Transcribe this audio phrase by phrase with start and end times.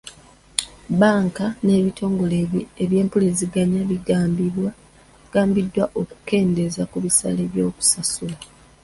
[0.91, 2.37] Bbanka n'ebitongole
[2.91, 8.37] by'empuliziganya bigambiddwa okukendeeza ku bisale by'okusasula.